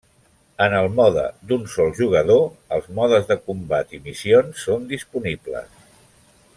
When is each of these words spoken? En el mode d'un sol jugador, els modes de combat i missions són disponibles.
En 0.63 0.75
el 0.77 0.87
mode 0.99 1.25
d'un 1.51 1.67
sol 1.73 1.93
jugador, 1.99 2.41
els 2.77 2.89
modes 3.01 3.29
de 3.33 3.37
combat 3.51 3.93
i 3.99 4.03
missions 4.09 4.65
són 4.71 4.89
disponibles. 4.95 5.89